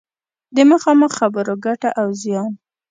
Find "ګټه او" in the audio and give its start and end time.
1.65-2.07